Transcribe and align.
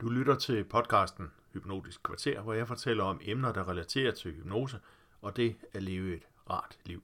Du 0.00 0.08
lytter 0.08 0.34
til 0.34 0.64
podcasten 0.64 1.32
Hypnotisk 1.52 2.02
Kvarter, 2.02 2.40
hvor 2.40 2.52
jeg 2.52 2.68
fortæller 2.68 3.04
om 3.04 3.20
emner, 3.22 3.52
der 3.52 3.68
relaterer 3.68 4.12
til 4.12 4.34
hypnose, 4.34 4.80
og 5.20 5.36
det 5.36 5.56
at 5.72 5.82
leve 5.82 6.16
et 6.16 6.28
rart 6.50 6.78
liv. 6.84 7.02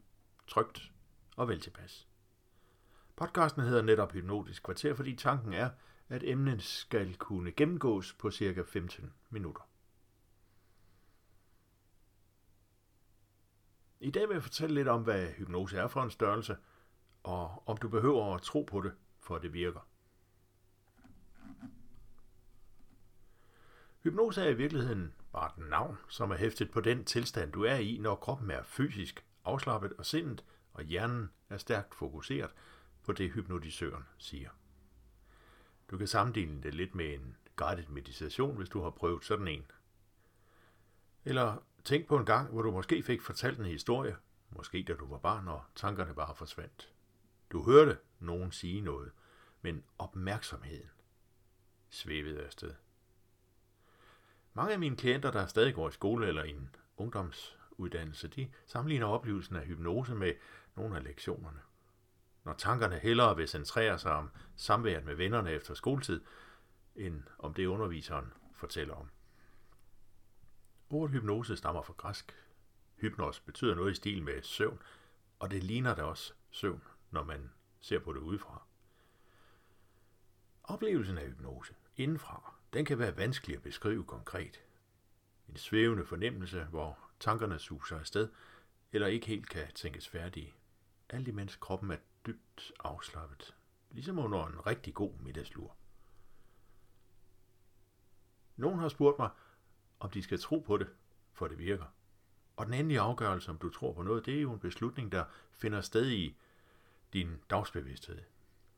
Trygt 0.49 0.93
og 1.37 1.49
vel 1.49 1.61
tilpas. 1.61 2.09
Podcasten 3.17 3.63
hedder 3.63 3.83
netop 3.83 4.13
Hypnotisk 4.13 4.63
Kvarter, 4.63 4.95
fordi 4.95 5.17
tanken 5.17 5.53
er, 5.53 5.71
at 6.09 6.23
emnet 6.25 6.63
skal 6.63 7.17
kunne 7.17 7.53
gennemgås 7.53 8.13
på 8.13 8.31
cirka 8.31 8.63
15 8.63 9.13
minutter. 9.31 9.69
I 14.01 14.11
dag 14.11 14.29
vil 14.29 14.35
jeg 14.35 14.43
fortælle 14.43 14.75
lidt 14.75 14.89
om, 14.89 15.03
hvad 15.03 15.29
hypnose 15.29 15.79
er 15.79 15.89
for 15.89 16.03
en 16.03 16.11
størrelse, 16.11 16.57
og 17.23 17.63
om 17.67 17.77
du 17.77 17.89
behøver 17.89 18.35
at 18.35 18.43
tro 18.43 18.63
på 18.63 18.81
det, 18.81 18.93
for 19.21 19.37
at 19.37 19.43
det 19.43 19.53
virker. 19.53 19.81
Hypnose 24.07 24.43
er 24.43 24.49
i 24.49 24.55
virkeligheden 24.55 25.15
bare 25.33 25.51
et 25.59 25.71
navn, 25.71 25.99
som 26.09 26.31
er 26.31 26.37
hæftet 26.37 26.71
på 26.71 26.81
den 26.81 27.05
tilstand, 27.05 27.53
du 27.53 27.65
er 27.65 27.75
i, 27.75 27.99
når 27.99 28.15
kroppen 28.15 28.51
er 28.51 28.63
fysisk 28.63 29.25
afslappet 29.45 29.93
og 29.93 30.07
sindet, 30.07 30.45
og 30.73 30.85
hjernen 30.85 31.31
er 31.49 31.59
stærkt 31.59 31.95
fokuseret 31.95 32.51
på 33.03 33.13
det, 33.13 33.33
hypnotisøren 33.33 34.05
siger. 34.19 34.51
Du 35.91 35.99
kan 35.99 36.07
sammenligne 36.07 36.63
det 36.63 36.75
lidt 36.75 36.95
med 36.95 37.15
en 37.15 37.37
guided 37.57 37.87
meditation, 37.87 38.57
hvis 38.57 38.69
du 38.69 38.83
har 38.83 38.91
prøvet 38.91 39.25
sådan 39.25 39.49
en. 39.49 39.65
Eller 41.25 41.57
tænk 41.85 42.07
på 42.07 42.17
en 42.17 42.27
gang, 42.27 42.51
hvor 42.51 42.63
du 42.63 42.71
måske 42.71 43.03
fik 43.03 43.23
fortalt 43.23 43.59
en 43.59 43.65
historie, 43.65 44.17
måske 44.51 44.85
da 44.89 44.93
du 44.93 45.07
var 45.07 45.19
barn, 45.19 45.49
og 45.49 45.63
tankerne 45.75 46.15
bare 46.15 46.35
forsvandt. 46.35 46.93
Du 47.51 47.63
hørte 47.63 47.99
nogen 48.21 48.53
sige 48.53 48.81
noget, 48.81 49.13
men 49.63 49.85
opmærksomheden 49.99 50.91
svævede 51.91 52.45
afsted. 52.45 52.86
Mange 54.57 54.73
af 54.73 54.79
mine 54.79 54.97
klienter, 54.97 55.31
der 55.31 55.47
stadig 55.47 55.75
går 55.75 55.89
i 55.89 55.93
skole 55.93 56.27
eller 56.27 56.45
i 56.45 56.51
en 56.51 56.75
ungdomsuddannelse, 56.97 58.29
de 58.29 58.51
sammenligner 58.67 59.07
oplevelsen 59.07 59.57
af 59.57 59.67
hypnose 59.67 60.15
med 60.15 60.35
nogle 60.77 60.97
af 60.97 61.05
lektionerne. 61.05 61.61
Når 62.45 62.53
tankerne 62.53 62.99
hellere 62.99 63.37
vil 63.37 63.49
centrere 63.49 63.99
sig 63.99 64.13
om 64.13 64.31
samværet 64.57 65.05
med 65.05 65.15
vennerne 65.15 65.51
efter 65.51 65.75
skoletid, 65.75 66.25
end 66.95 67.23
om 67.39 67.55
det 67.55 67.67
underviseren 67.67 68.33
fortæller 68.55 68.95
om. 68.95 69.11
Ordet 70.91 71.11
hypnose 71.11 71.57
stammer 71.57 71.83
fra 71.83 71.95
græsk. 71.97 72.37
Hypnos 72.97 73.41
betyder 73.41 73.75
noget 73.75 73.93
i 73.93 73.95
stil 73.95 74.23
med 74.23 74.43
søvn, 74.43 74.83
og 75.39 75.51
det 75.51 75.65
ligner 75.65 75.95
da 75.95 76.03
også 76.03 76.33
søvn, 76.51 76.83
når 77.11 77.25
man 77.25 77.51
ser 77.81 77.99
på 77.99 78.13
det 78.13 78.21
udefra. 78.21 78.63
Oplevelsen 80.65 81.19
af 81.19 81.27
hypnose 81.27 81.75
indenfra 81.97 82.56
den 82.77 82.85
kan 82.85 82.99
være 82.99 83.17
vanskelig 83.17 83.57
at 83.57 83.63
beskrive 83.63 84.05
konkret. 84.05 84.61
En 85.49 85.57
svævende 85.57 86.07
fornemmelse, 86.07 86.65
hvor 86.65 86.99
tankerne 87.21 87.59
suser 87.59 87.99
afsted, 87.99 88.29
eller 88.93 89.07
ikke 89.07 89.27
helt 89.27 89.49
kan 89.49 89.73
tænkes 89.75 90.09
færdige. 90.09 90.55
Alt 91.09 91.29
imens 91.29 91.57
kroppen 91.57 91.91
er 91.91 91.97
dybt 92.27 92.73
afslappet, 92.85 93.57
ligesom 93.91 94.19
under 94.19 94.47
en 94.47 94.67
rigtig 94.67 94.95
god 94.95 95.13
middagslur. 95.21 95.77
Nogen 98.57 98.79
har 98.79 98.89
spurgt 98.89 99.19
mig, 99.19 99.31
om 100.01 100.11
de 100.11 100.23
skal 100.23 100.41
tro 100.41 100.59
på 100.59 100.77
det, 100.77 100.89
for 101.33 101.49
det 101.49 101.59
virker. 101.59 101.87
Og 102.57 102.67
den 102.67 102.75
endelige 102.75 103.01
afgørelse, 103.01 103.51
om 103.51 103.59
du 103.59 103.71
tror 103.71 103.93
på 103.93 104.03
noget, 104.03 104.27
det 104.27 104.37
er 104.37 104.41
jo 104.41 104.53
en 104.53 104.59
beslutning, 104.59 105.13
der 105.13 105.25
finder 105.53 105.81
sted 105.81 106.11
i 106.11 106.37
din 107.13 107.37
dagsbevidsthed. 107.51 108.23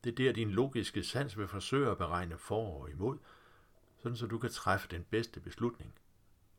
Det 0.03 0.09
er 0.09 0.15
der, 0.15 0.31
din 0.31 0.51
logiske 0.51 1.03
sans 1.03 1.37
vil 1.37 1.47
forsøge 1.47 1.91
at 1.91 1.97
beregne 1.97 2.37
for 2.37 2.81
og 2.81 2.89
imod, 2.89 3.17
sådan 3.99 4.17
så 4.17 4.27
du 4.27 4.37
kan 4.37 4.49
træffe 4.49 4.87
den 4.87 5.03
bedste 5.03 5.39
beslutning, 5.39 5.93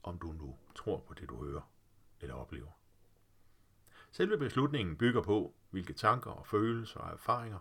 om 0.03 0.19
du 0.19 0.33
nu 0.33 0.59
tror 0.75 1.01
på 1.01 1.15
det, 1.15 1.29
du 1.29 1.45
hører 1.45 1.71
eller 2.21 2.35
oplever. 2.35 2.71
Selve 4.11 4.39
beslutningen 4.39 4.97
bygger 4.97 5.23
på, 5.23 5.55
hvilke 5.71 5.93
tanker 5.93 6.31
og 6.31 6.47
følelser 6.47 7.01
og 7.01 7.13
erfaringer 7.13 7.59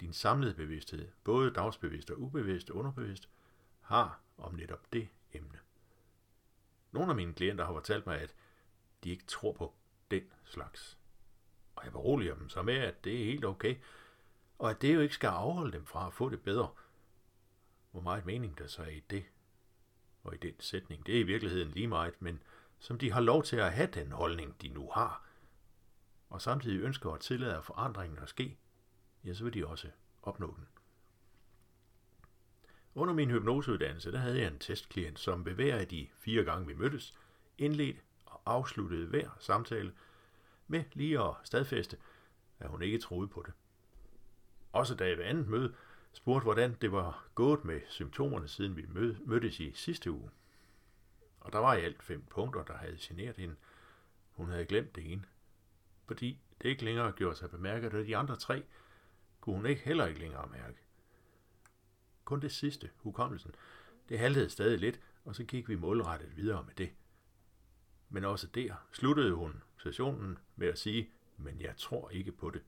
din 0.00 0.12
samlede 0.12 0.54
bevidsthed, 0.54 1.08
både 1.24 1.50
dagsbevidst 1.50 2.10
og 2.10 2.20
ubevidst 2.20 2.70
og 2.70 2.76
underbevidst, 2.76 3.28
har 3.80 4.20
om 4.38 4.54
netop 4.54 4.92
det 4.92 5.08
emne. 5.32 5.58
Nogle 6.92 7.10
af 7.10 7.16
mine 7.16 7.34
klienter 7.34 7.64
har 7.64 7.72
fortalt 7.72 8.06
mig, 8.06 8.20
at 8.20 8.34
de 9.04 9.10
ikke 9.10 9.24
tror 9.24 9.52
på 9.52 9.74
den 10.10 10.22
slags. 10.44 10.98
Og 11.76 11.84
jeg 11.84 11.92
beroliger 11.92 12.34
dem 12.34 12.48
så 12.48 12.62
med, 12.62 12.74
at 12.74 13.04
det 13.04 13.20
er 13.20 13.24
helt 13.24 13.44
okay, 13.44 13.76
og 14.58 14.70
at 14.70 14.82
det 14.82 14.94
jo 14.94 15.00
ikke 15.00 15.14
skal 15.14 15.28
afholde 15.28 15.72
dem 15.72 15.86
fra 15.86 16.06
at 16.06 16.12
få 16.12 16.28
det 16.28 16.42
bedre– 16.42 16.68
hvor 17.92 18.00
meget 18.00 18.26
mening 18.26 18.58
der 18.58 18.66
så 18.66 18.82
er 18.82 18.88
i 18.88 19.02
det, 19.10 19.24
og 20.24 20.34
i 20.34 20.38
den 20.38 20.60
sætning. 20.60 21.06
Det 21.06 21.16
er 21.16 21.20
i 21.20 21.22
virkeligheden 21.22 21.68
lige 21.68 21.86
meget, 21.86 22.22
men 22.22 22.42
som 22.78 22.98
de 22.98 23.12
har 23.12 23.20
lov 23.20 23.42
til 23.42 23.56
at 23.56 23.72
have 23.72 23.88
den 23.94 24.12
holdning, 24.12 24.62
de 24.62 24.68
nu 24.68 24.90
har, 24.90 25.26
og 26.30 26.42
samtidig 26.42 26.80
ønsker 26.80 27.10
at 27.10 27.20
tillade 27.20 27.62
forandringen 27.62 28.18
at 28.18 28.28
ske, 28.28 28.56
ja, 29.24 29.34
så 29.34 29.44
vil 29.44 29.54
de 29.54 29.66
også 29.66 29.88
opnå 30.22 30.54
den. 30.56 30.68
Under 32.94 33.14
min 33.14 33.30
hypnoseuddannelse, 33.30 34.12
der 34.12 34.18
havde 34.18 34.38
jeg 34.38 34.46
en 34.46 34.58
testklient, 34.58 35.18
som 35.18 35.46
ved 35.46 35.52
hver 35.52 35.76
af 35.76 35.88
de 35.88 36.08
fire 36.18 36.44
gange, 36.44 36.66
vi 36.66 36.74
mødtes, 36.74 37.14
indledt 37.58 37.96
og 38.26 38.40
afsluttede 38.46 39.06
hver 39.06 39.30
samtale 39.38 39.92
med 40.66 40.84
lige 40.92 41.20
at 41.20 41.34
stadfæste, 41.44 41.96
at 42.58 42.68
hun 42.68 42.82
ikke 42.82 42.98
troede 42.98 43.28
på 43.28 43.42
det. 43.46 43.52
Også 44.72 44.94
da 44.94 45.08
jeg 45.08 45.18
ved 45.18 45.24
andet 45.24 45.48
møde 45.48 45.74
spurgte, 46.12 46.44
hvordan 46.44 46.76
det 46.80 46.92
var 46.92 47.28
gået 47.34 47.64
med 47.64 47.80
symptomerne, 47.88 48.48
siden 48.48 48.76
vi 48.76 48.86
mødtes 49.24 49.60
i 49.60 49.72
sidste 49.72 50.10
uge. 50.12 50.30
Og 51.40 51.52
der 51.52 51.58
var 51.58 51.74
i 51.74 51.80
alt 51.80 52.02
fem 52.02 52.24
punkter, 52.30 52.64
der 52.64 52.76
havde 52.76 52.96
generet 53.00 53.36
hende. 53.36 53.56
Hun 54.30 54.48
havde 54.48 54.64
glemt 54.64 54.96
det 54.96 55.12
ene, 55.12 55.24
fordi 56.06 56.38
det 56.62 56.68
ikke 56.68 56.84
længere 56.84 57.12
gjorde 57.12 57.36
sig 57.36 57.50
bemærket, 57.50 57.94
og 57.94 58.06
de 58.06 58.16
andre 58.16 58.36
tre 58.36 58.64
kunne 59.40 59.56
hun 59.56 59.66
ikke 59.66 59.82
heller 59.82 60.06
ikke 60.06 60.20
længere 60.20 60.48
mærke. 60.48 60.78
Kun 62.24 62.40
det 62.40 62.52
sidste, 62.52 62.90
hukommelsen, 62.96 63.54
det 64.08 64.18
haltede 64.18 64.50
stadig 64.50 64.78
lidt, 64.78 65.00
og 65.24 65.34
så 65.34 65.44
gik 65.44 65.68
vi 65.68 65.76
målrettet 65.76 66.36
videre 66.36 66.64
med 66.64 66.74
det. 66.74 66.90
Men 68.08 68.24
også 68.24 68.46
der 68.46 68.74
sluttede 68.92 69.34
hun 69.34 69.62
sessionen 69.78 70.38
med 70.56 70.68
at 70.68 70.78
sige, 70.78 71.10
men 71.36 71.60
jeg 71.60 71.76
tror 71.76 72.10
ikke 72.10 72.32
på 72.32 72.50
det. 72.50 72.62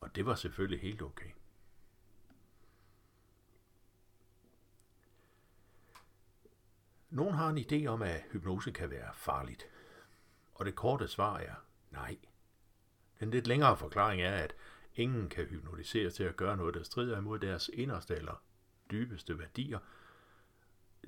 Og 0.00 0.16
det 0.16 0.26
var 0.26 0.34
selvfølgelig 0.34 0.80
helt 0.80 1.02
okay. 1.02 1.30
Nogen 7.12 7.34
har 7.34 7.48
en 7.48 7.58
idé 7.58 7.86
om, 7.86 8.02
at 8.02 8.24
hypnose 8.32 8.70
kan 8.70 8.90
være 8.90 9.10
farligt. 9.14 9.66
Og 10.54 10.64
det 10.64 10.74
korte 10.74 11.08
svar 11.08 11.38
er 11.38 11.54
nej. 11.90 12.16
Den 13.20 13.30
lidt 13.30 13.46
længere 13.46 13.76
forklaring 13.76 14.22
er, 14.22 14.34
at 14.34 14.54
ingen 14.94 15.28
kan 15.28 15.44
hypnotiseres 15.44 16.14
til 16.14 16.24
at 16.24 16.36
gøre 16.36 16.56
noget, 16.56 16.74
der 16.74 16.82
strider 16.82 17.18
imod 17.18 17.38
deres 17.38 17.70
inderste 17.72 18.16
eller 18.16 18.42
dybeste 18.90 19.38
værdier. 19.38 19.78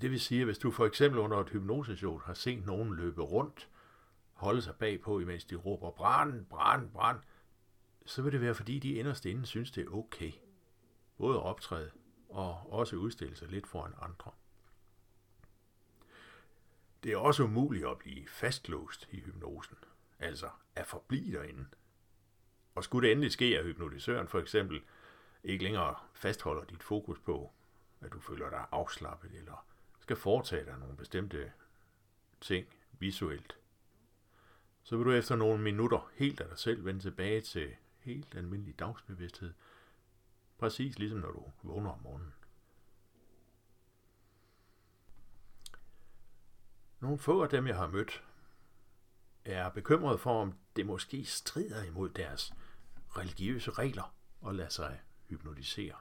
Det 0.01 0.11
vil 0.11 0.21
sige, 0.21 0.41
at 0.41 0.47
hvis 0.47 0.59
du 0.59 0.71
for 0.71 0.87
eksempel 0.87 1.21
under 1.21 1.39
et 1.39 1.51
hypnoseshow 1.51 2.19
har 2.19 2.35
set 2.35 2.67
nogen 2.67 2.95
løbe 2.95 3.23
rundt, 3.23 3.69
holde 4.33 4.63
sig 4.63 4.75
bagpå, 4.75 5.19
imens 5.19 5.45
de 5.45 5.55
råber 5.55 5.91
brand, 5.91 6.47
brand, 6.47 6.91
brand, 6.91 7.21
så 8.07 8.23
vil 8.23 8.33
det 8.33 8.41
være, 8.41 8.55
fordi 8.55 8.79
de 8.79 8.93
inderst 8.93 9.27
inde 9.27 9.47
synes, 9.47 9.71
det 9.71 9.87
er 9.87 9.95
okay. 9.95 10.33
Både 11.17 11.37
at 11.37 11.43
optræde 11.43 11.91
og 12.29 12.73
også 12.73 12.97
udstille 12.97 13.37
sig 13.37 13.49
lidt 13.49 13.67
foran 13.67 13.93
andre. 14.03 14.31
Det 17.05 17.13
er 17.13 17.17
også 17.17 17.43
umuligt 17.43 17.87
at 17.87 17.99
blive 17.99 18.29
fastlåst 18.29 19.09
i 19.11 19.21
hypnosen, 19.21 19.77
altså 20.19 20.51
at 20.75 20.87
forblive 20.87 21.39
derinde. 21.39 21.67
Og 22.75 22.85
skulle 22.85 23.09
det 23.09 23.13
endelig 23.13 23.33
ske, 23.33 23.59
at 23.59 23.65
hypnotisøren 23.65 24.29
for 24.29 24.41
eksempel 24.41 24.83
ikke 25.45 25.65
længere 25.65 25.95
fastholder 26.15 26.65
dit 26.65 26.83
fokus 26.83 27.19
på, 27.19 27.53
at 28.01 28.13
du 28.13 28.21
føler 28.21 28.51
dig 28.51 28.67
afslappet, 28.73 29.33
eller 29.35 29.67
skal 30.01 30.17
foretage 30.17 30.65
dig 30.65 30.79
nogle 30.79 30.97
bestemte 30.97 31.53
ting 32.41 32.67
visuelt, 32.99 33.57
så 34.83 34.97
vil 34.97 35.07
du 35.07 35.13
efter 35.13 35.37
nogle 35.37 35.63
minutter 35.63 36.11
helt 36.15 36.41
af 36.41 36.49
dig 36.49 36.59
selv 36.59 36.85
vende 36.85 37.01
tilbage 37.01 37.41
til 37.41 37.75
helt 37.99 38.35
almindelig 38.35 38.79
dagsbevidsthed, 38.79 39.53
præcis 40.59 40.99
ligesom 40.99 41.19
når 41.19 41.31
du 41.31 41.53
vågner 41.63 41.91
om 41.91 41.99
morgenen. 42.03 42.33
Nogle 47.05 47.19
få 47.19 47.43
af 47.43 47.49
dem, 47.49 47.67
jeg 47.67 47.77
har 47.77 47.87
mødt, 47.87 48.25
er 49.45 49.69
bekymrede 49.69 50.19
for, 50.19 50.43
om 50.43 50.55
det 50.77 50.87
måske 50.87 51.25
strider 51.25 51.83
imod 51.83 52.09
deres 52.09 52.55
religiøse 53.17 53.71
regler 53.71 54.15
at 54.47 54.55
lade 54.55 54.71
sig 54.71 55.01
hypnotisere. 55.29 55.95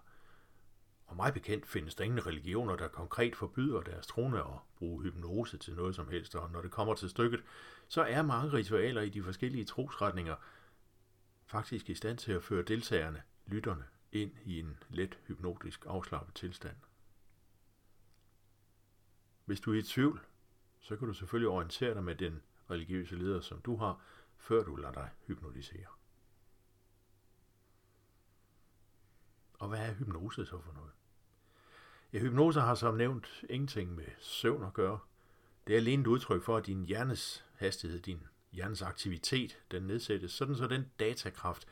Og 1.05 1.15
mig 1.15 1.33
bekendt 1.33 1.67
findes 1.67 1.95
der 1.95 2.03
ingen 2.03 2.25
religioner, 2.25 2.75
der 2.75 2.87
konkret 2.87 3.35
forbyder 3.35 3.81
deres 3.81 4.07
troende 4.07 4.39
at 4.39 4.59
bruge 4.77 5.03
hypnose 5.03 5.57
til 5.57 5.75
noget 5.75 5.95
som 5.95 6.09
helst, 6.09 6.35
og 6.35 6.51
når 6.51 6.61
det 6.61 6.71
kommer 6.71 6.93
til 6.95 7.09
stykket, 7.09 7.43
så 7.87 8.01
er 8.01 8.21
mange 8.21 8.53
ritualer 8.53 9.01
i 9.01 9.09
de 9.09 9.23
forskellige 9.23 9.65
trosretninger 9.65 10.35
faktisk 11.45 11.89
i 11.89 11.95
stand 11.95 12.17
til 12.17 12.31
at 12.31 12.43
føre 12.43 12.63
deltagerne, 12.63 13.21
lytterne, 13.45 13.83
ind 14.11 14.31
i 14.43 14.59
en 14.59 14.83
let 14.89 15.17
hypnotisk 15.27 15.85
afslappet 15.87 16.35
tilstand. 16.35 16.75
Hvis 19.45 19.59
du 19.59 19.73
er 19.73 19.79
i 19.79 19.83
tvivl, 19.83 20.21
så 20.83 20.95
kan 20.95 21.07
du 21.07 21.13
selvfølgelig 21.13 21.49
orientere 21.49 21.93
dig 21.93 22.03
med 22.03 22.15
den 22.15 22.41
religiøse 22.69 23.15
leder, 23.15 23.41
som 23.41 23.61
du 23.61 23.75
har, 23.75 24.01
før 24.37 24.63
du 24.63 24.75
lader 24.75 24.93
dig 24.93 25.09
hypnotisere. 25.27 25.85
Og 29.59 29.69
hvad 29.69 29.79
er 29.79 29.93
hypnose 29.93 30.45
så 30.45 30.61
for 30.61 30.73
noget? 30.73 30.91
Ja, 32.13 32.19
hypnose 32.19 32.61
har 32.61 32.75
som 32.75 32.95
nævnt 32.95 33.43
ingenting 33.49 33.95
med 33.95 34.05
søvn 34.19 34.63
at 34.63 34.73
gøre. 34.73 34.99
Det 35.67 35.73
er 35.73 35.77
alene 35.77 36.01
et 36.01 36.07
udtryk 36.07 36.43
for, 36.43 36.57
at 36.57 36.65
din 36.65 36.85
hjernes 36.85 37.45
hastighed, 37.55 37.99
din 37.99 38.27
hjernes 38.51 38.81
aktivitet, 38.81 39.59
den 39.71 39.83
nedsættes, 39.83 40.31
sådan 40.31 40.55
så 40.55 40.67
den 40.67 40.91
datakraft, 40.99 41.67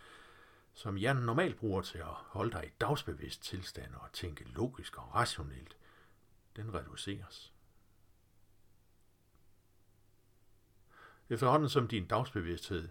som 0.73 0.95
hjernen 0.95 1.25
normalt 1.25 1.57
bruger 1.57 1.81
til 1.81 1.97
at 1.97 2.05
holde 2.05 2.51
dig 2.51 2.65
i 2.67 2.73
dagsbevidst 2.81 3.43
tilstand 3.43 3.95
og 3.95 4.13
tænke 4.13 4.43
logisk 4.43 4.97
og 4.97 5.15
rationelt, 5.15 5.77
den 6.55 6.73
reduceres. 6.73 7.53
Efterhånden 11.31 11.69
som 11.69 11.87
din 11.87 12.07
dagsbevidsthed 12.07 12.89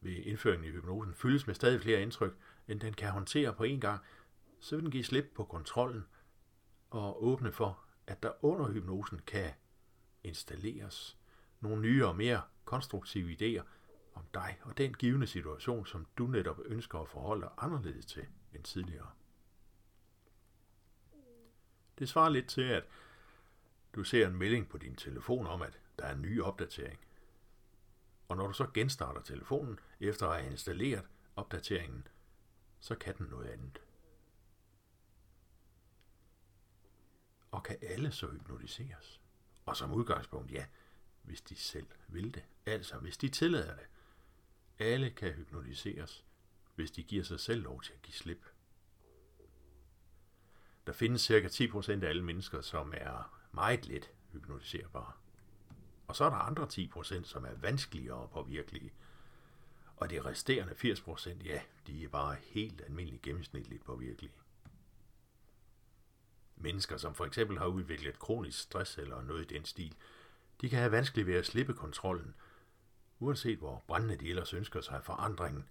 ved 0.00 0.12
indføringen 0.12 0.64
i 0.64 0.70
hypnosen 0.70 1.14
fyldes 1.14 1.46
med 1.46 1.54
stadig 1.54 1.80
flere 1.80 2.02
indtryk, 2.02 2.36
end 2.68 2.80
den 2.80 2.94
kan 2.94 3.10
håndtere 3.10 3.54
på 3.54 3.64
en 3.64 3.80
gang, 3.80 4.00
så 4.60 4.76
vil 4.76 4.82
den 4.82 4.90
give 4.90 5.04
slip 5.04 5.32
på 5.34 5.44
kontrollen 5.44 6.04
og 6.90 7.24
åbne 7.24 7.52
for, 7.52 7.80
at 8.06 8.22
der 8.22 8.44
under 8.44 8.72
hypnosen 8.72 9.20
kan 9.26 9.50
installeres 10.22 11.18
nogle 11.60 11.82
nye 11.82 12.06
og 12.06 12.16
mere 12.16 12.42
konstruktive 12.64 13.36
idéer 13.36 13.62
om 14.14 14.24
dig 14.34 14.60
og 14.62 14.78
den 14.78 14.94
givende 14.94 15.26
situation, 15.26 15.86
som 15.86 16.06
du 16.18 16.26
netop 16.26 16.58
ønsker 16.64 16.98
at 16.98 17.08
forholde 17.08 17.42
dig 17.42 17.50
anderledes 17.56 18.06
til 18.06 18.26
end 18.52 18.64
tidligere. 18.64 19.10
Det 21.98 22.08
svarer 22.08 22.28
lidt 22.28 22.48
til, 22.48 22.62
at 22.62 22.84
du 23.94 24.04
ser 24.04 24.26
en 24.26 24.36
melding 24.36 24.68
på 24.68 24.78
din 24.78 24.96
telefon 24.96 25.46
om, 25.46 25.62
at 25.62 25.80
der 25.98 26.04
er 26.04 26.14
en 26.14 26.22
ny 26.22 26.40
opdatering. 26.40 26.98
Og 28.28 28.36
når 28.36 28.46
du 28.46 28.52
så 28.52 28.66
genstarter 28.74 29.22
telefonen 29.22 29.78
efter 30.00 30.28
at 30.28 30.40
have 30.40 30.50
installeret 30.50 31.06
opdateringen, 31.36 32.06
så 32.80 32.94
kan 32.94 33.18
den 33.18 33.26
noget 33.26 33.46
andet. 33.46 33.80
Og 37.50 37.62
kan 37.62 37.78
alle 37.82 38.12
så 38.12 38.30
hypnotiseres? 38.30 39.20
Og 39.66 39.76
som 39.76 39.92
udgangspunkt, 39.92 40.52
ja, 40.52 40.66
hvis 41.22 41.40
de 41.40 41.54
selv 41.54 41.86
vil 42.08 42.34
det. 42.34 42.44
Altså, 42.66 42.98
hvis 42.98 43.16
de 43.16 43.28
tillader 43.28 43.76
det. 43.76 43.86
Alle 44.78 45.10
kan 45.10 45.32
hypnotiseres, 45.32 46.24
hvis 46.74 46.90
de 46.90 47.02
giver 47.02 47.24
sig 47.24 47.40
selv 47.40 47.62
lov 47.62 47.82
til 47.82 47.92
at 47.92 48.02
give 48.02 48.14
slip. 48.14 48.46
Der 50.86 50.92
findes 50.92 51.22
ca. 51.22 51.48
10% 51.48 51.90
af 51.90 52.08
alle 52.08 52.24
mennesker, 52.24 52.60
som 52.60 52.94
er 52.96 53.40
meget 53.52 53.86
let 53.86 54.10
hypnotiserbare. 54.32 55.12
Og 56.06 56.16
så 56.16 56.24
er 56.24 56.30
der 56.30 56.36
andre 56.36 56.64
10%, 56.64 57.24
som 57.24 57.44
er 57.44 57.54
vanskeligere 57.54 58.28
påvirkelige. 58.28 58.92
Og 59.96 60.10
de 60.10 60.24
resterende 60.24 60.72
80%, 60.72 61.44
ja, 61.44 61.60
de 61.86 62.04
er 62.04 62.08
bare 62.08 62.36
helt 62.42 62.80
almindeligt 62.80 63.22
gennemsnitligt 63.22 63.84
påvirkelige. 63.84 64.32
Mennesker, 66.56 66.96
som 66.96 67.14
for 67.14 67.24
eksempel 67.24 67.58
har 67.58 67.66
udviklet 67.66 68.18
kronisk 68.18 68.58
stress 68.58 68.98
eller 68.98 69.22
noget 69.22 69.50
i 69.50 69.54
den 69.54 69.64
stil, 69.64 69.96
de 70.60 70.68
kan 70.68 70.78
have 70.78 70.92
vanskeligt 70.92 71.26
ved 71.26 71.34
at 71.34 71.46
slippe 71.46 71.74
kontrollen. 71.74 72.34
Uanset 73.18 73.58
hvor 73.58 73.84
brændende 73.86 74.16
de 74.16 74.30
ellers 74.30 74.54
ønsker 74.54 74.80
sig 74.80 75.04
forandringen, 75.04 75.68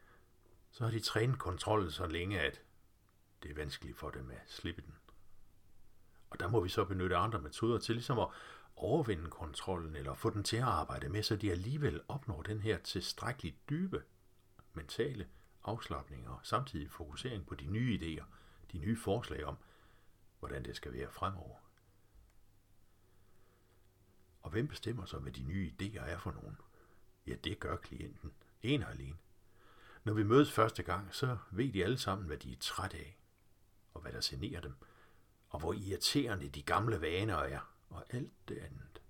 så 0.71 0.83
har 0.83 0.91
de 0.91 0.99
trænet 0.99 1.39
kontrollen 1.39 1.91
så 1.91 2.07
længe, 2.07 2.39
at 2.39 2.61
det 3.43 3.51
er 3.51 3.55
vanskeligt 3.55 3.97
for 3.97 4.09
dem 4.09 4.31
at 4.31 4.41
slippe 4.47 4.81
den. 4.81 4.95
Og 6.29 6.39
der 6.39 6.47
må 6.47 6.59
vi 6.61 6.69
så 6.69 6.85
benytte 6.85 7.15
andre 7.15 7.41
metoder 7.41 7.79
til 7.79 7.95
ligesom 7.95 8.19
at 8.19 8.27
overvinde 8.75 9.29
kontrollen 9.29 9.95
eller 9.95 10.13
få 10.13 10.29
den 10.29 10.43
til 10.43 10.57
at 10.57 10.63
arbejde 10.63 11.09
med, 11.09 11.23
så 11.23 11.35
de 11.35 11.51
alligevel 11.51 12.01
opnår 12.07 12.41
den 12.41 12.61
her 12.61 12.77
tilstrækkeligt 12.77 13.69
dybe 13.69 14.03
mentale 14.73 15.27
afslappning 15.63 16.29
og 16.29 16.39
samtidig 16.43 16.91
fokusering 16.91 17.45
på 17.45 17.55
de 17.55 17.65
nye 17.65 17.99
idéer, 17.99 18.25
de 18.71 18.77
nye 18.77 18.97
forslag 18.97 19.45
om, 19.45 19.57
hvordan 20.39 20.65
det 20.65 20.75
skal 20.75 20.93
være 20.93 21.11
fremover. 21.11 21.57
Og 24.41 24.51
hvem 24.51 24.67
bestemmer 24.67 25.05
så, 25.05 25.19
hvad 25.19 25.31
de 25.31 25.43
nye 25.43 25.71
idéer 25.71 26.01
er 26.01 26.17
for 26.17 26.31
nogen? 26.31 26.57
Ja, 27.27 27.35
det 27.35 27.59
gør 27.59 27.75
klienten. 27.75 28.33
En 28.61 28.83
og 28.83 28.91
alene. 28.91 29.17
Når 30.03 30.13
vi 30.13 30.23
mødes 30.23 30.51
første 30.51 30.83
gang, 30.83 31.15
så 31.15 31.37
ved 31.51 31.73
de 31.73 31.83
alle 31.83 31.97
sammen, 31.97 32.27
hvad 32.27 32.37
de 32.37 32.53
er 32.53 32.57
trætte 32.59 32.97
af, 32.97 33.17
og 33.93 34.01
hvad 34.01 34.11
der 34.11 34.19
generer 34.23 34.61
dem, 34.61 34.73
og 35.49 35.59
hvor 35.59 35.73
irriterende 35.73 36.49
de 36.49 36.61
gamle 36.61 37.01
vaner 37.01 37.37
er, 37.37 37.72
og 37.93 38.05
alt 38.09 38.33
det 38.47 38.57
andet. 38.57 39.01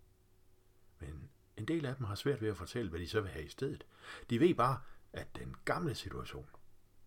Men 0.99 1.29
en 1.57 1.65
del 1.65 1.85
af 1.85 1.95
dem 1.95 2.05
har 2.05 2.15
svært 2.15 2.41
ved 2.41 2.49
at 2.49 2.57
fortælle, 2.57 2.89
hvad 2.89 2.99
de 2.99 3.07
så 3.07 3.21
vil 3.21 3.31
have 3.31 3.45
i 3.45 3.49
stedet. 3.49 3.85
De 4.29 4.39
ved 4.39 4.55
bare, 4.55 4.81
at 5.13 5.35
den 5.35 5.55
gamle 5.65 5.95
situation, 5.95 6.49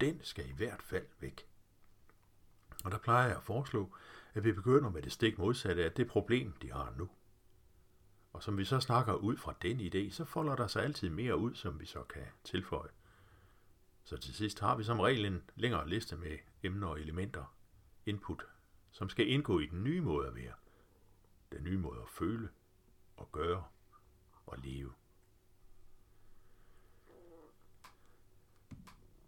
den 0.00 0.20
skal 0.22 0.48
i 0.48 0.52
hvert 0.52 0.82
fald 0.82 1.06
væk. 1.20 1.48
Og 2.84 2.90
der 2.90 2.98
plejer 2.98 3.26
jeg 3.26 3.36
at 3.36 3.42
foreslå, 3.42 3.96
at 4.34 4.44
vi 4.44 4.52
begynder 4.52 4.90
med 4.90 5.02
det 5.02 5.12
stik 5.12 5.38
modsatte 5.38 5.84
af 5.84 5.92
det 5.92 6.08
problem, 6.08 6.52
de 6.52 6.72
har 6.72 6.94
nu. 6.98 7.10
Og 8.32 8.42
som 8.42 8.58
vi 8.58 8.64
så 8.64 8.80
snakker 8.80 9.14
ud 9.14 9.36
fra 9.36 9.54
den 9.62 9.80
idé, 9.80 10.10
så 10.10 10.24
folder 10.24 10.56
der 10.56 10.66
sig 10.66 10.82
altid 10.82 11.10
mere 11.10 11.36
ud, 11.36 11.54
som 11.54 11.80
vi 11.80 11.86
så 11.86 12.02
kan 12.02 12.26
tilføje. 12.44 12.90
Så 14.04 14.16
til 14.16 14.34
sidst 14.34 14.60
har 14.60 14.76
vi 14.76 14.84
som 14.84 15.00
regel 15.00 15.24
en 15.24 15.50
længere 15.54 15.88
liste 15.88 16.16
med 16.16 16.38
emner 16.62 16.86
og 16.86 17.00
elementer, 17.00 17.56
input, 18.06 18.46
som 18.90 19.08
skal 19.08 19.28
indgå 19.28 19.58
i 19.58 19.66
den 19.66 19.84
nye 19.84 20.00
måde 20.00 20.28
at 20.28 20.34
være. 20.34 20.52
Måde 21.86 22.02
at 22.02 22.08
føle 22.08 22.48
og 23.16 23.32
gøre 23.32 23.64
og 24.46 24.58
leve. 24.58 24.92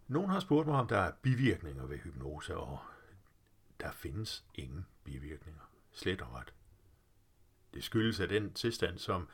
Nogen 0.08 0.30
har 0.30 0.40
spurgt 0.40 0.68
mig, 0.68 0.80
om 0.80 0.88
der 0.88 0.98
er 0.98 1.12
bivirkninger 1.22 1.86
ved 1.86 1.98
hypnose, 1.98 2.56
og 2.56 2.78
der 3.80 3.92
findes 3.92 4.44
ingen 4.54 4.86
bivirkninger. 5.04 5.60
Slet 5.92 6.22
og 6.22 6.32
ret. 6.32 6.54
Det 7.74 7.84
skyldes 7.84 8.20
af 8.20 8.28
den 8.28 8.54
tilstand, 8.54 8.98
som 8.98 9.28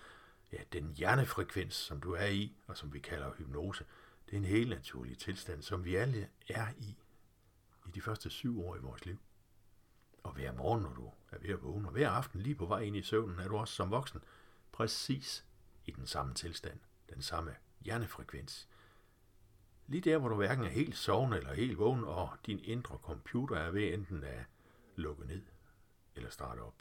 ja, 0.53 0.59
den 0.73 0.95
hjernefrekvens, 0.97 1.75
som 1.75 2.01
du 2.01 2.13
er 2.13 2.27
i, 2.27 2.57
og 2.67 2.77
som 2.77 2.93
vi 2.93 2.99
kalder 2.99 3.35
hypnose, 3.35 3.85
det 4.27 4.33
er 4.33 4.37
en 4.37 4.45
helt 4.45 4.71
naturlig 4.71 5.19
tilstand, 5.19 5.63
som 5.63 5.85
vi 5.85 5.95
alle 5.95 6.29
er 6.49 6.67
i 6.79 6.97
i 7.87 7.91
de 7.95 8.01
første 8.01 8.31
syv 8.31 8.65
år 8.65 8.77
i 8.77 8.81
vores 8.81 9.05
liv. 9.07 9.19
Og 10.25 10.33
hver 10.33 10.53
morgen, 10.53 10.83
når 10.83 10.95
du 10.95 11.11
er 11.31 11.39
ved 11.39 11.51
at 11.51 11.63
vågne, 11.63 11.89
og 11.89 11.93
hver 11.93 12.11
aften 12.11 12.41
lige 12.41 12.55
på 12.55 12.67
vej 12.67 12.81
ind 12.81 12.97
i 12.97 13.03
søvnen, 13.03 13.39
er 13.39 13.49
du 13.49 13.57
også 13.57 13.75
som 13.75 13.91
voksen 13.91 14.21
præcis 14.73 15.45
i 15.85 15.91
den 15.91 16.07
samme 16.07 16.35
tilstand, 16.35 16.81
den 17.15 17.23
samme 17.23 17.57
hjernefrekvens. 17.81 18.69
Lige 19.87 20.01
der, 20.01 20.19
hvor 20.19 20.29
du 20.29 20.37
hverken 20.37 20.65
er 20.65 20.69
helt 20.69 20.97
sovende 20.97 21.37
eller 21.37 21.55
helt 21.55 21.79
vågen, 21.79 22.05
og 22.05 22.31
din 22.47 22.59
indre 22.59 22.99
computer 22.99 23.57
er 23.57 23.71
ved 23.71 23.95
enten 23.95 24.25
at 24.25 24.45
lukke 24.97 25.27
ned 25.27 25.43
eller 26.17 26.31
starte 26.31 26.61
op. 26.61 26.75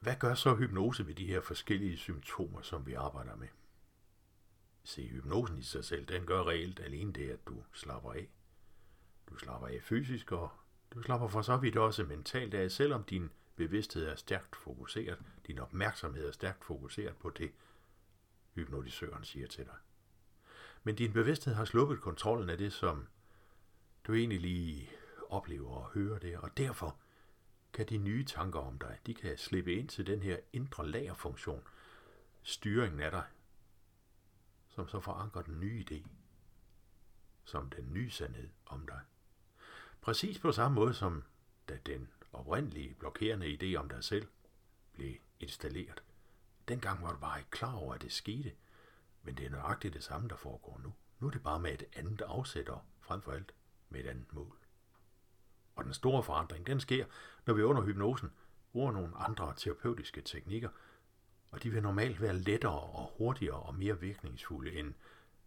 Hvad 0.00 0.16
gør 0.16 0.34
så 0.34 0.54
hypnose 0.54 1.06
ved 1.06 1.14
de 1.14 1.26
her 1.26 1.40
forskellige 1.40 1.96
symptomer, 1.96 2.62
som 2.62 2.86
vi 2.86 2.94
arbejder 2.94 3.36
med? 3.36 3.48
Se, 4.84 5.08
hypnosen 5.08 5.58
i 5.58 5.62
sig 5.62 5.84
selv, 5.84 6.06
den 6.06 6.26
gør 6.26 6.44
reelt 6.44 6.80
alene 6.80 7.12
det, 7.12 7.30
at 7.30 7.46
du 7.46 7.64
slapper 7.72 8.12
af. 8.12 8.28
Du 9.30 9.36
slapper 9.36 9.68
af 9.68 9.82
fysisk, 9.82 10.32
og 10.32 10.50
du 10.94 11.02
slapper 11.02 11.28
for 11.28 11.42
så 11.42 11.56
vidt 11.56 11.76
også 11.76 12.04
mentalt 12.04 12.54
af, 12.54 12.70
selvom 12.70 13.04
din 13.04 13.30
bevidsthed 13.56 14.06
er 14.06 14.16
stærkt 14.16 14.56
fokuseret, 14.56 15.18
din 15.46 15.58
opmærksomhed 15.58 16.28
er 16.28 16.32
stærkt 16.32 16.64
fokuseret 16.64 17.16
på 17.16 17.30
det, 17.30 17.52
hypnotisøren 18.54 19.24
siger 19.24 19.46
til 19.46 19.64
dig. 19.64 19.76
Men 20.84 20.94
din 20.94 21.12
bevidsthed 21.12 21.54
har 21.54 21.64
sluppet 21.64 22.00
kontrollen 22.00 22.50
af 22.50 22.58
det, 22.58 22.72
som 22.72 23.08
du 24.04 24.14
egentlig 24.14 24.40
lige 24.40 24.90
oplever 25.28 25.70
og 25.70 25.90
hører 25.90 26.18
det, 26.18 26.38
og 26.38 26.56
derfor 26.56 26.96
kan 27.72 27.86
de 27.86 27.98
nye 27.98 28.24
tanker 28.24 28.60
om 28.60 28.78
dig, 28.78 28.98
de 29.06 29.14
kan 29.14 29.38
slippe 29.38 29.74
ind 29.74 29.88
til 29.88 30.06
den 30.06 30.22
her 30.22 30.36
indre 30.52 30.88
lagerfunktion, 30.88 31.62
styringen 32.42 33.00
af 33.00 33.10
dig, 33.10 33.24
som 34.74 34.88
så 34.88 35.00
forankrer 35.00 35.42
den 35.42 35.60
nye 35.60 35.84
idé, 35.90 36.08
som 37.44 37.70
den 37.70 37.92
nye 37.92 38.10
sandhed 38.10 38.48
om 38.66 38.86
dig. 38.86 39.00
Præcis 40.00 40.38
på 40.38 40.52
samme 40.52 40.74
måde 40.74 40.94
som 40.94 41.24
da 41.68 41.76
den 41.86 42.08
oprindelige 42.32 42.94
blokerende 42.94 43.46
idé 43.46 43.76
om 43.76 43.88
dig 43.88 44.04
selv 44.04 44.28
blev 44.92 45.14
installeret. 45.40 46.02
Dengang 46.68 47.02
var 47.02 47.12
du 47.12 47.18
bare 47.18 47.38
ikke 47.38 47.50
klar 47.50 47.72
over, 47.74 47.94
at 47.94 48.02
det 48.02 48.12
skete, 48.12 48.52
men 49.22 49.36
det 49.36 49.46
er 49.46 49.50
nøjagtigt 49.50 49.94
det 49.94 50.04
samme, 50.04 50.28
der 50.28 50.36
foregår 50.36 50.80
nu. 50.84 50.94
Nu 51.18 51.26
er 51.26 51.30
det 51.30 51.42
bare 51.42 51.60
med 51.60 51.72
et 51.72 51.84
andet 51.92 52.20
afsætter, 52.20 52.86
frem 53.00 53.22
for 53.22 53.32
alt 53.32 53.54
med 53.88 54.00
et 54.00 54.06
andet 54.06 54.32
mål. 54.32 54.56
Og 55.74 55.84
den 55.84 55.94
store 55.94 56.22
forandring, 56.22 56.66
den 56.66 56.80
sker, 56.80 57.06
når 57.46 57.54
vi 57.54 57.62
under 57.62 57.82
hypnosen 57.82 58.32
bruger 58.72 58.92
nogle 58.92 59.16
andre 59.16 59.54
terapeutiske 59.56 60.20
teknikker, 60.20 60.68
og 61.52 61.62
de 61.62 61.70
vil 61.70 61.82
normalt 61.82 62.20
være 62.20 62.38
lettere 62.38 62.80
og 62.80 63.14
hurtigere 63.18 63.60
og 63.62 63.74
mere 63.74 64.00
virkningsfulde, 64.00 64.72
end 64.72 64.94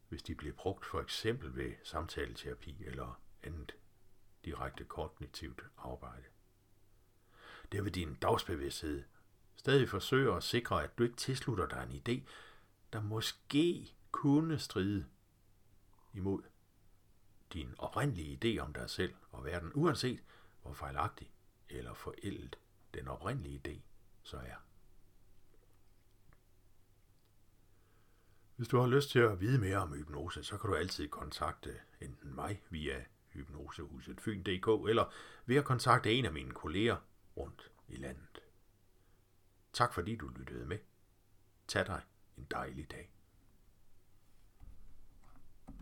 hvis 0.10 0.24
de 0.24 0.36
bliver 0.36 0.54
brugt 0.54 0.86
for 0.86 1.02
eksempel 1.02 1.56
ved 1.56 1.74
samtaleterapi 1.84 2.84
eller 2.86 3.22
andet 3.44 3.76
direkte 4.46 4.84
kognitivt 4.84 5.62
arbejde. 5.78 6.24
Det 7.72 7.84
vil 7.84 7.96
din 7.96 8.16
dagsbevidsthed 8.16 9.04
stadig 9.56 9.90
forsøge 9.90 10.36
at 10.36 10.44
sikre, 10.44 10.84
at 10.84 10.98
du 10.98 11.04
ikke 11.04 11.16
tilslutter 11.16 11.68
dig 11.68 11.88
en 11.90 12.02
idé, 12.02 12.30
der 12.94 13.02
måske 13.02 13.94
kunne 14.12 14.60
stride 14.60 15.06
imod 16.14 16.44
din 17.54 17.76
oprindelige 17.78 18.40
idé 18.58 18.62
om 18.62 18.74
dig 18.74 18.90
selv 18.90 19.14
og 19.32 19.46
verden, 19.46 19.72
uanset 19.74 20.24
hvor 20.62 20.74
fejlagtig 20.74 21.32
eller 21.70 21.94
forældet 21.94 22.60
den 22.94 23.08
oprindelige 23.08 23.62
idé 23.68 23.80
så 24.24 24.38
er. 24.38 24.56
Hvis 28.56 28.68
du 28.68 28.80
har 28.80 28.88
lyst 28.88 29.10
til 29.10 29.20
at 29.20 29.42
vide 29.42 29.60
mere 29.60 29.78
om 29.78 29.94
hypnose, 29.94 30.44
så 30.44 30.58
kan 30.58 30.70
du 30.70 30.76
altid 30.76 31.08
kontakte 31.08 31.76
enten 32.02 32.36
mig 32.36 32.64
via 32.70 33.06
hypnosehuset 33.30 34.22
fyn.dk 34.22 34.90
eller 34.90 35.14
ved 35.46 35.56
at 35.56 35.66
kontakte 35.66 36.14
en 36.14 36.26
af 36.26 36.34
mine 36.34 36.52
kolleger 36.52 36.98
rundt 37.38 37.72
i 37.88 37.96
landet. 37.96 38.40
Tak 39.74 39.94
fordi 39.94 40.16
du 40.16 40.28
lyttede 40.28 40.66
med. 40.66 40.78
Tag 41.68 41.86
dig 41.88 42.02
en 42.38 42.48
dejlig 42.52 42.92
dag. 42.92 43.15